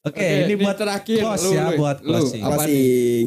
Oke, 0.06 0.22
ini 0.22 0.42
ini 0.46 0.54
buat 0.62 0.76
terakhir 0.78 1.18
close 1.18 1.42
lu, 1.42 1.50
ya, 1.50 1.64
lu, 1.66 1.78
buat 1.82 1.98
lu, 1.98 2.08
closing. 2.14 2.42
Closing. 2.44 3.24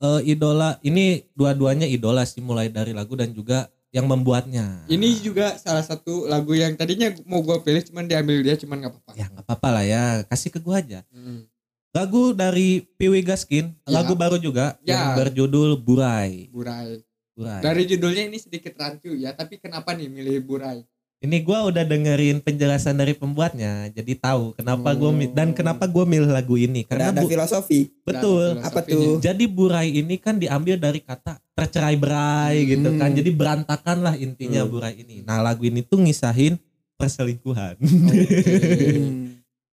eh, 0.00 0.20
idola. 0.24 0.80
Ini 0.80 1.04
dua-duanya 1.36 1.84
idola 1.84 2.24
sih 2.24 2.40
mulai 2.40 2.72
dari 2.72 2.96
lagu 2.96 3.12
dan 3.18 3.36
juga 3.36 3.68
yang 3.92 4.08
membuatnya. 4.08 4.86
Ini 4.88 5.20
juga 5.20 5.54
salah 5.60 5.84
satu 5.84 6.24
lagu 6.24 6.56
yang 6.56 6.72
tadinya 6.74 7.12
mau 7.28 7.44
gua 7.44 7.60
pilih 7.60 7.84
cuman 7.84 8.08
diambil 8.08 8.40
dia 8.40 8.56
cuman 8.56 8.80
nggak 8.80 8.92
apa-apa. 8.96 9.10
ya 9.14 9.26
nggak 9.28 9.44
apa-apa 9.44 9.68
lah 9.70 9.84
ya, 9.84 10.04
kasih 10.26 10.50
ke 10.50 10.58
gua 10.58 10.80
aja. 10.80 11.04
Hmm. 11.12 11.46
Lagu 11.94 12.34
dari 12.34 12.82
Piwi 12.98 13.22
Gaskin, 13.22 13.70
Ya. 13.86 14.02
lagu 14.02 14.18
baru 14.18 14.34
juga 14.34 14.74
Ya. 14.82 14.98
yang 14.98 15.02
berjudul 15.14 15.78
Burai. 15.78 16.50
Burai. 16.50 16.98
Burai. 17.34 17.60
Dari 17.60 17.82
judulnya 17.84 18.24
ini 18.24 18.38
sedikit 18.38 18.72
rancu 18.74 19.10
ya, 19.10 19.30
tapi 19.30 19.58
kenapa 19.58 19.90
nih 19.90 20.06
milih 20.06 20.38
Burai? 20.40 20.80
Ini 21.18 21.40
gua 21.40 21.64
udah 21.64 21.82
dengerin 21.82 22.38
penjelasan 22.38 22.94
dari 22.94 23.10
pembuatnya, 23.10 23.88
jadi 23.88 24.12
tahu 24.14 24.52
kenapa 24.52 24.92
gua 24.92 25.08
mi- 25.08 25.26
dan 25.26 25.50
kenapa 25.50 25.84
gua 25.84 26.04
milih 26.04 26.28
lagu 26.28 26.54
ini 26.54 26.80
Ada 26.80 26.86
karena 26.86 27.04
ada 27.10 27.20
bu- 27.24 27.26
filosofi. 27.26 27.80
betul. 28.04 28.54
Dan 28.54 28.60
Apa 28.60 28.78
tuh? 28.84 29.18
Jadi 29.18 29.44
burai 29.46 29.88
ini 29.90 30.14
kan 30.14 30.36
diambil 30.36 30.76
dari 30.76 31.00
kata 31.00 31.40
tercerai 31.50 31.96
berai 31.96 32.54
gitu 32.68 32.88
kan. 32.94 33.08
Hmm. 33.08 33.16
Jadi 33.16 33.28
berantakan 33.32 33.96
lah 34.00 34.14
intinya 34.14 34.60
Hmm. 34.60 34.68
burai 34.68 34.92
ini. 34.96 35.22
Nah 35.22 35.40
lagu 35.40 35.62
ini 35.62 35.80
tuh 35.80 35.98
ngisahin 35.98 36.54
perselingkuhan. 36.94 37.74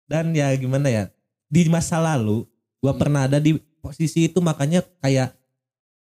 Dan 0.06 0.24
ya 0.32 0.50
gimana 0.52 0.88
ya. 0.88 1.02
Di 1.46 1.66
masa 1.66 1.98
lalu 1.98 2.42
gua 2.78 2.90
Hmm. 2.90 2.98
pernah 2.98 3.20
ada 3.24 3.38
di 3.38 3.54
posisi 3.78 4.26
itu 4.26 4.40
makanya 4.40 4.82
kayak 4.98 5.30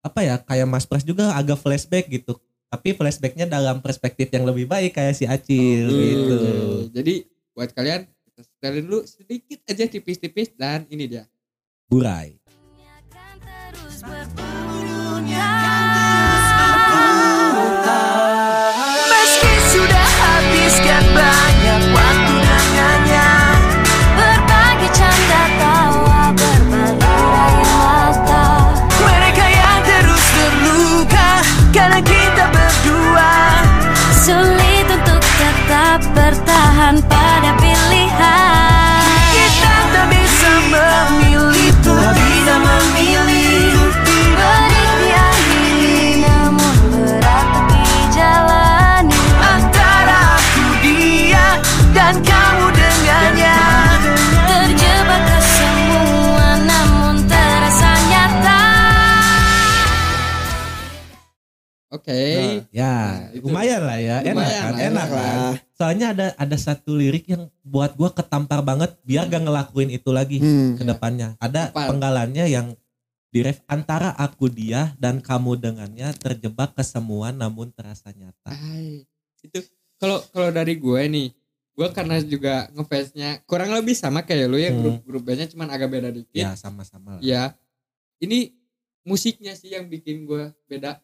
apa 0.04 0.20
ya 0.20 0.36
kayak 0.38 0.68
Mas 0.68 0.84
Pras 0.84 1.02
juga 1.02 1.32
agak 1.32 1.64
flashback 1.64 2.12
gitu. 2.12 2.36
Tapi 2.68 2.92
flashbacknya 2.92 3.48
dalam 3.48 3.80
perspektif 3.80 4.28
yang 4.34 4.44
lebih 4.44 4.68
baik 4.68 4.98
kayak 4.98 5.16
si 5.16 5.24
Acil 5.24 5.88
Hmm. 5.88 6.02
gitu. 6.04 6.38
Jadi 6.92 7.14
buat 7.56 7.70
kalian 7.72 8.04
kita 8.04 8.42
setelin 8.44 8.84
dulu 8.84 9.00
sedikit 9.08 9.60
aja 9.70 9.86
tipis-tipis 9.88 10.52
dan 10.60 10.84
ini 10.92 11.08
dia. 11.08 11.24
Burai. 11.88 12.36
akan 13.14 13.36
terus 13.40 14.43
Enak 64.86 65.08
lah, 65.08 65.24
kan? 65.24 65.38
Lah, 65.38 65.56
soalnya 65.72 66.08
ada 66.10 66.28
ada 66.34 66.58
satu 66.58 66.92
lirik 66.94 67.26
yang 67.26 67.46
buat 67.62 67.94
gua 67.94 68.10
ketampar 68.10 68.60
banget 68.60 68.96
biar 69.02 69.26
gak 69.26 69.42
ngelakuin 69.42 69.90
itu 69.90 70.10
lagi 70.10 70.38
Hmm. 70.38 70.76
ke 70.76 70.84
depannya. 70.84 71.36
Ada 71.38 71.70
Apa? 71.70 71.88
penggalannya 71.88 72.46
yang 72.46 72.76
di 73.28 73.42
ref 73.42 73.66
antara 73.66 74.14
aku 74.14 74.46
dia 74.46 74.94
dan 74.96 75.18
kamu 75.18 75.58
dengannya 75.58 76.14
terjebak 76.14 76.74
kesemuan 76.74 77.34
namun 77.34 77.70
terasa 77.70 78.10
nyata. 78.10 78.54
Ay, 78.54 79.10
itu 79.42 79.58
kalau 79.98 80.22
kalau 80.30 80.50
dari 80.50 80.76
gue 80.76 81.02
nih 81.04 81.28
gue 81.74 81.88
karena 81.90 82.22
juga 82.22 82.70
ngefansnya 82.70 83.42
kurang 83.44 83.74
lebih 83.74 83.94
sama 83.94 84.22
kayak 84.22 84.46
lu 84.46 84.56
ya 84.56 84.70
Hmm. 84.70 84.78
grup 84.78 84.98
grup 85.04 85.24
bandnya 85.24 85.48
cuman 85.48 85.68
agak 85.68 85.90
beda 85.90 86.10
dikit 86.10 86.38
Ya 86.38 86.54
sama-sama 86.54 87.18
lah. 87.18 87.22
ya 87.22 87.58
ini 88.20 88.54
musiknya 89.02 89.52
sih 89.52 89.74
yang 89.74 89.88
bikin 89.88 90.24
gue 90.24 90.54
beda 90.64 91.02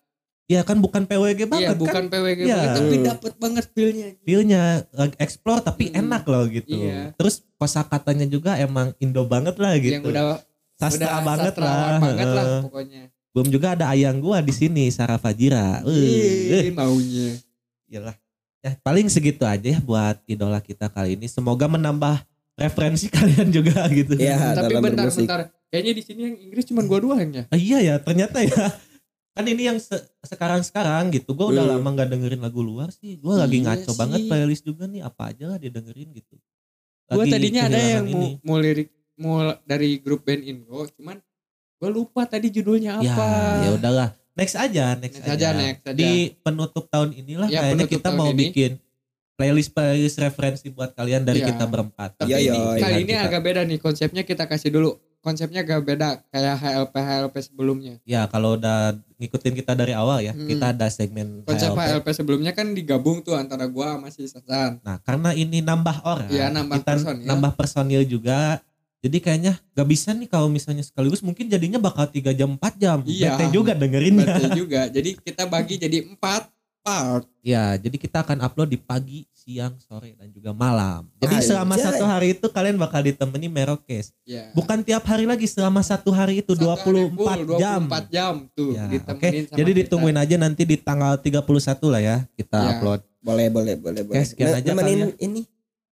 Ya 0.50 0.66
kan 0.66 0.82
bukan 0.82 1.06
PWG 1.06 1.46
banget 1.46 1.62
iya 1.62 1.78
bukan 1.78 2.04
kan. 2.04 2.12
PWG 2.12 2.40
Iya. 2.42 2.56
banget 2.58 2.72
tapi 2.74 2.96
dapet 3.00 3.34
banget 3.38 3.66
feelnya 3.70 4.08
Feelnya 4.20 4.62
lagi 4.90 5.14
explore 5.16 5.62
tapi 5.62 5.84
Hmm. 5.88 6.02
enak 6.02 6.26
loh 6.26 6.44
gitu. 6.44 6.74
Iya. 6.74 7.14
Terus 7.14 7.46
kosakatanya 7.56 8.26
juga 8.26 8.58
emang 8.58 8.98
Indo 8.98 9.22
banget 9.24 9.56
lah 9.56 9.78
gitu. 9.78 9.94
yang 9.94 10.04
udah 10.04 10.42
Sastra 10.74 11.06
udah 11.06 11.22
banget 11.22 11.54
lah. 11.56 12.00
banget 12.00 12.28
lah 12.28 12.46
pokoknya 12.64 13.02
Belum 13.30 13.48
juga 13.48 13.68
ada 13.72 13.86
ayang 13.90 14.18
gua 14.18 14.42
di 14.42 14.50
sini 14.50 14.90
Sarah 14.90 15.16
Fajira. 15.16 15.86
Ih, 15.86 16.66
Uh, 16.66 16.74
maunya 16.74 17.38
Iyalah. 17.86 18.18
Ya 18.60 18.74
paling 18.76 19.06
segitu 19.06 19.46
aja 19.46 19.64
ya 19.64 19.80
buat 19.80 20.18
idola 20.26 20.58
kita 20.60 20.90
kali 20.90 21.14
ini. 21.14 21.26
Semoga 21.26 21.70
menambah 21.70 22.26
referensi 22.56 23.06
kalian 23.14 23.54
juga 23.54 23.86
gitu. 23.88 24.18
Iya, 24.18 24.58
tapi 24.58 24.74
dalam 24.74 24.84
bentar 24.84 25.40
kayaknya 25.70 25.94
di 25.94 26.02
sini 26.02 26.22
yang 26.24 26.36
Inggris 26.42 26.66
cuma 26.66 26.82
gua 26.82 26.98
doang 26.98 27.22
ya 27.30 27.46
Ah, 27.46 27.56
iya 27.56 27.78
ya 27.80 27.96
ternyata 27.98 28.42
ya. 28.42 28.74
Kan 29.40 29.48
ini 29.48 29.64
yang 29.66 29.80
sekarang 30.22 30.60
sekarang 30.62 31.10
gitu. 31.10 31.32
Gue 31.32 31.56
udah 31.56 31.64
Hmm. 31.64 31.80
lama 31.80 31.96
nggak 31.96 32.10
dengerin 32.12 32.42
lagu 32.44 32.60
luar 32.60 32.92
sih. 32.92 33.16
Gue 33.16 33.34
lagi 33.34 33.58
Iya 33.58 33.72
ngaco 33.72 33.88
sih. 33.88 33.98
banget 33.98 34.20
playlist 34.28 34.64
juga 34.64 34.84
nih. 34.84 35.00
Apa 35.02 35.32
aja 35.32 35.48
lah 35.48 35.58
didengerin 35.58 36.12
gitu. 36.12 36.36
gue 37.08 37.18
Lagi 37.18 37.32
tadinya 37.32 37.62
ada 37.66 37.80
yang 37.80 38.06
mau, 38.06 38.20
ini. 38.22 38.30
mau 38.44 38.58
lirik 38.60 38.90
mau 39.16 39.36
dari 39.64 39.98
grup 39.98 40.22
band 40.22 40.44
Indo 40.44 40.86
cuman 40.92 41.18
gue 41.76 41.90
lupa 41.90 42.22
tadi 42.24 42.48
judulnya 42.50 43.00
Ya, 43.00 43.10
apa 43.10 43.26
ya 43.60 43.70
udahlah. 43.74 44.10
Next 44.36 44.54
aja, 44.54 44.94
next, 44.94 45.18
Next 45.18 45.32
aja, 45.34 45.48
next 45.52 45.84
aja. 45.86 45.96
Di 45.96 46.38
penutup 46.38 46.86
tahun 46.86 47.12
inilah 47.14 47.48
Ya, 47.48 47.66
kayaknya 47.66 47.88
kita 47.90 48.10
mau 48.12 48.28
ini. 48.28 48.38
bikin 48.46 48.72
playlist 49.34 49.72
playlist 49.72 50.16
referensi 50.18 50.68
buat 50.68 50.92
kalian 50.92 51.24
dari 51.24 51.40
Iya. 51.40 51.50
kita 51.50 51.66
berempat. 51.66 52.10
Iya, 52.22 52.38
ini, 52.38 52.46
iya, 52.46 52.62
kali 52.78 52.78
iya, 52.78 53.00
ini 53.00 53.10
kita. 53.10 53.26
agak 53.26 53.42
beda 53.42 53.62
nih 53.64 53.80
konsepnya 53.80 54.22
kita 54.22 54.44
kasih 54.46 54.70
dulu. 54.70 55.00
Konsepnya 55.20 55.68
agak 55.68 55.84
beda 55.84 56.24
kayak 56.32 56.56
HLP 56.58 56.96
HLP 56.96 57.36
sebelumnya. 57.44 58.00
Ya 58.08 58.24
kalau 58.26 58.56
udah 58.56 58.96
ngikutin 59.20 59.52
kita 59.54 59.76
dari 59.76 59.92
awal 59.92 60.24
ya, 60.24 60.32
Hmm. 60.32 60.48
kita 60.48 60.72
ada 60.72 60.88
segmen 60.88 61.44
Konsep 61.44 61.76
HLP. 61.76 62.00
HLP 62.00 62.08
sebelumnya 62.16 62.52
kan 62.56 62.72
digabung 62.72 63.20
tuh 63.20 63.36
antara 63.36 63.68
gua 63.68 64.00
sama 64.00 64.08
si 64.10 64.24
Sasan. 64.24 64.80
Nah, 64.80 64.96
karena 65.04 65.36
ini 65.36 65.60
nambah 65.60 66.08
orang, 66.08 66.32
Iya, 66.32 66.48
nambah 66.48 66.80
kita 66.80 66.92
personil. 66.96 67.28
nambah 67.28 67.52
personil 67.54 68.02
juga. 68.08 68.64
Jadi 69.00 69.18
kayaknya 69.20 69.56
gak 69.72 69.88
bisa 69.88 70.12
nih 70.12 70.28
kalau 70.28 70.48
misalnya 70.48 70.84
sekaligus 70.84 71.24
mungkin 71.24 71.48
jadinya 71.48 71.80
bakal 71.80 72.04
3 72.04 72.36
jam 72.36 72.56
4 72.56 72.76
jam. 72.76 73.00
Iya. 73.04 73.36
Bete 73.36 73.46
juga 73.52 73.72
dengerinnya. 73.72 74.28
Berarti 74.28 74.50
juga. 74.56 74.82
Jadi 74.92 75.10
kita 75.20 75.44
bagi 75.48 75.76
jadi 75.76 76.04
empat 76.04 76.52
part. 76.80 77.24
Ya, 77.40 77.76
jadi 77.76 77.96
kita 77.96 78.24
akan 78.24 78.40
upload 78.42 78.72
di 78.72 78.80
pagi, 78.80 79.24
siang, 79.40 79.80
sore 79.80 80.12
dan 80.14 80.28
juga 80.28 80.52
malam. 80.52 81.08
Jadi 81.16 81.36
selama 81.42 81.76
satu 81.76 82.04
hari 82.04 82.34
itu 82.34 82.46
kalian 82.46 82.76
bakal 82.76 83.00
ditemani 83.00 83.48
Merokes. 83.48 84.12
Ya. 84.22 84.52
Bukan 84.52 84.82
tiap 84.82 85.02
hari 85.04 85.24
lagi 85.24 85.46
selama 85.46 85.80
satu 85.80 86.12
hari 86.12 86.40
itu 86.40 86.52
Satu 86.52 86.68
hari 86.68 87.08
24 87.08 87.16
full, 87.16 87.56
jam. 87.56 87.82
24 87.88 88.06
jam 88.10 88.34
tuh 88.52 88.72
Ya, 88.72 88.86
sama 88.86 89.16
jadi 89.16 89.40
kita. 89.66 89.80
ditungguin 89.80 90.18
aja 90.18 90.36
nanti 90.36 90.64
di 90.64 90.76
tanggal 90.76 91.16
31 91.16 91.40
lah 91.88 92.02
ya 92.02 92.18
kita 92.34 92.58
Ya. 92.58 92.70
upload. 92.74 93.00
Boleh, 93.20 93.48
boleh, 93.48 93.76
boleh, 93.76 94.02
boleh. 94.02 94.22
sekian 94.22 94.48
Ne- 94.50 94.58
aja 94.58 94.70
nemenin 94.70 95.12
ini 95.18 95.42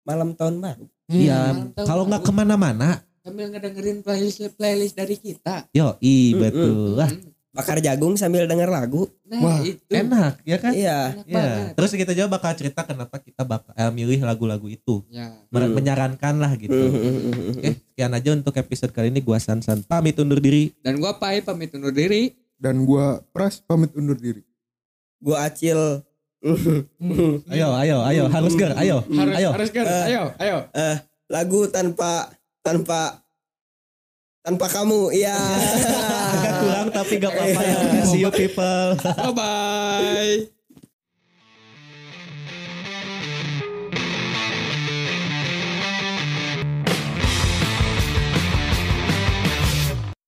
malam 0.02 0.32
tahun 0.32 0.58
baru. 0.58 0.86
Iya, 1.08 1.40
tahun 1.74 1.86
kalau 1.86 2.04
nggak 2.06 2.22
ke 2.22 2.32
mana-mana, 2.32 2.90
sambil 3.20 3.46
ngedengerin 3.48 4.00
playlist 4.00 4.42
playlist 4.56 4.96
dari 4.96 5.16
kita. 5.16 5.70
yo, 5.70 6.00
i 6.00 6.32
Mm, 6.32 6.40
betul 6.40 6.74
lah, 6.96 7.10
Hmm. 7.10 7.30
Bakar 7.52 7.78
jagung 7.78 8.16
sambil 8.16 8.48
denger 8.48 8.68
lagu. 8.68 9.12
Nah, 9.28 9.40
Wah, 9.40 9.60
itu 9.60 9.84
enak 9.88 10.40
ya 10.42 10.56
kan? 10.56 10.72
Iya. 10.72 11.00
enak 11.14 11.28
Ya, 11.28 11.44
terus 11.76 11.92
kita 11.92 12.12
juga 12.12 12.32
bakal 12.32 12.56
cerita 12.56 12.82
kenapa 12.82 13.20
kita 13.20 13.44
bakal 13.44 13.72
eh, 13.72 13.92
milih 13.92 14.24
lagu-lagu 14.24 14.66
itu, 14.66 15.04
Ya. 15.08 15.36
Men- 15.48 15.68
Hmm. 15.68 15.76
menyarankan 15.76 16.36
lah 16.38 16.56
gitu. 16.56 16.72
Hmm. 16.72 17.52
Oke, 17.52 17.70
sekian 17.78 18.12
aja 18.12 18.30
untuk 18.32 18.56
episode 18.56 18.90
kali 18.90 19.12
ini. 19.12 19.20
Gua 19.20 19.36
Sansan 19.36 19.84
pamit 19.84 20.16
undur 20.16 20.40
diri. 20.40 20.72
Dan 20.80 20.96
gua 20.98 21.16
Pai 21.16 21.44
pamit 21.44 21.72
undur 21.72 21.92
diri. 21.92 22.32
Dan 22.56 22.84
gua 22.84 23.20
Pras 23.30 23.60
pamit 23.60 23.92
undur 23.92 24.16
diri. 24.16 24.48
Gua 25.18 25.44
acil. 25.44 26.08
Ayo, 27.48 27.68
ayo, 27.76 27.98
ayo, 28.02 28.24
harus 28.28 28.54
ger, 28.56 28.74
ayo, 28.74 29.06
Harus 29.06 29.36
ayo. 29.38 29.50
harus 29.52 29.70
kan. 29.70 29.86
Eh. 29.86 30.06
ayo, 30.10 30.24
ayo. 30.38 30.58
lagu 31.28 31.68
tanpa 31.68 32.34
tanpa 32.60 33.21
tanpa 34.42 34.66
kamu. 34.70 35.14
Iya. 35.14 35.38
Agak 36.38 36.54
kurang 36.62 36.88
tapi 36.90 37.14
gak 37.22 37.32
apa-apa 37.34 37.62
ya. 37.62 37.78
See 38.06 38.22
you 38.26 38.32
people. 38.34 38.98
Bye 38.98 39.34
bye. 39.34 40.61